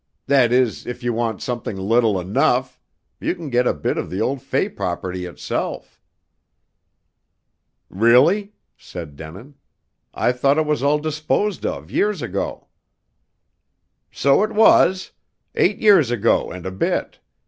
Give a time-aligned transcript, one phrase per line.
[0.25, 2.81] "That is, if you want something little enough,
[3.19, 6.01] you can get a bit of the old Fay property itself."
[7.87, 9.53] "Really?" said Denin.
[10.11, 12.65] "I thought it was all disposed of years ago."
[14.11, 15.11] "So it was.
[15.53, 17.19] Eight years ago and a bit.